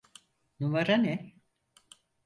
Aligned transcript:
Numara 0.59 0.97
ne? 0.97 1.33